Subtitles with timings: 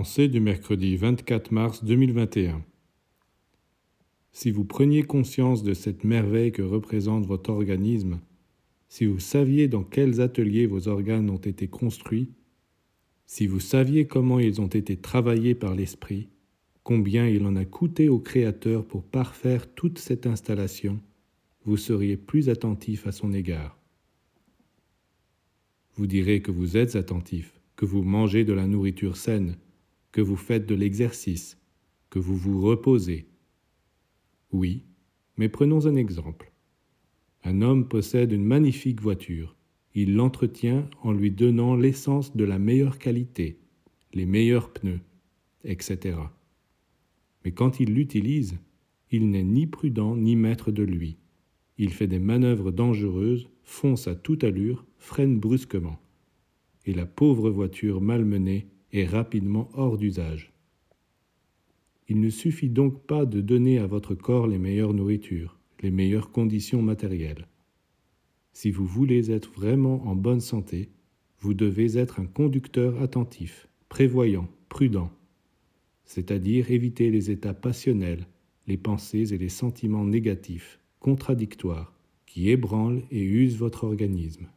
[0.00, 2.64] Du mercredi 24 mars 2021.
[4.32, 8.18] Si vous preniez conscience de cette merveille que représente votre organisme,
[8.88, 12.30] si vous saviez dans quels ateliers vos organes ont été construits,
[13.26, 16.30] si vous saviez comment ils ont été travaillés par l'Esprit,
[16.82, 20.98] combien il en a coûté au Créateur pour parfaire toute cette installation,
[21.66, 23.78] vous seriez plus attentif à son égard.
[25.96, 29.58] Vous direz que vous êtes attentif, que vous mangez de la nourriture saine,
[30.12, 31.58] que vous faites de l'exercice,
[32.10, 33.28] que vous vous reposez.
[34.52, 34.84] Oui,
[35.36, 36.52] mais prenons un exemple.
[37.44, 39.56] Un homme possède une magnifique voiture.
[39.94, 43.58] Il l'entretient en lui donnant l'essence de la meilleure qualité,
[44.12, 45.00] les meilleurs pneus,
[45.64, 46.18] etc.
[47.44, 48.58] Mais quand il l'utilise,
[49.10, 51.16] il n'est ni prudent ni maître de lui.
[51.78, 55.98] Il fait des manœuvres dangereuses, fonce à toute allure, freine brusquement.
[56.84, 60.52] Et la pauvre voiture malmenée est rapidement hors d'usage.
[62.08, 66.32] Il ne suffit donc pas de donner à votre corps les meilleures nourritures, les meilleures
[66.32, 67.46] conditions matérielles.
[68.52, 70.90] Si vous voulez être vraiment en bonne santé,
[71.38, 75.10] vous devez être un conducteur attentif, prévoyant, prudent,
[76.04, 78.26] c'est-à-dire éviter les états passionnels,
[78.66, 81.94] les pensées et les sentiments négatifs, contradictoires,
[82.26, 84.48] qui ébranlent et usent votre organisme.